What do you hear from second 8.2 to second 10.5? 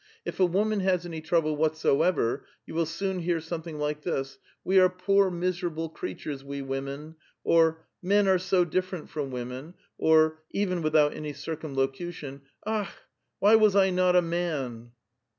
are so different from wom. Mi!' or